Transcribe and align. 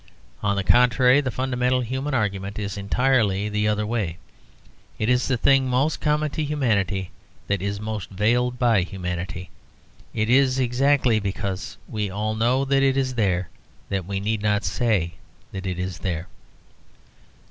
On 0.41 0.55
the 0.55 0.63
contrary, 0.63 1.21
the 1.21 1.29
fundamental 1.29 1.81
human 1.81 2.15
argument 2.15 2.57
is 2.57 2.75
entirely 2.75 3.49
the 3.49 3.67
other 3.67 3.85
way. 3.85 4.17
It 4.97 5.09
is 5.09 5.27
the 5.27 5.37
thing 5.37 5.67
most 5.67 6.01
common 6.01 6.31
to 6.31 6.43
humanity 6.43 7.11
that 7.45 7.61
is 7.61 7.79
most 7.79 8.09
veiled 8.09 8.57
by 8.57 8.81
humanity. 8.81 9.51
It 10.11 10.27
is 10.27 10.57
exactly 10.57 11.19
because 11.19 11.77
we 11.87 12.09
all 12.09 12.33
know 12.33 12.65
that 12.65 12.81
it 12.81 12.97
is 12.97 13.13
there 13.13 13.49
that 13.89 14.07
we 14.07 14.19
need 14.19 14.41
not 14.41 14.63
say 14.65 15.13
that 15.51 15.67
it 15.67 15.77
is 15.77 15.99
there. 15.99 16.25